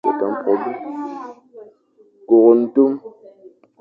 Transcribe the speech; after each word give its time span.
Kur 2.27 2.49
ntum, 2.59 2.93